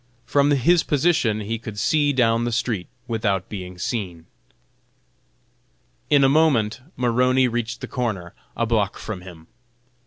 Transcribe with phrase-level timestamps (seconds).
[0.25, 4.25] From his position he could see down the street without being seen.
[6.09, 9.45] In a moment Maroney reached the corner, a block from him.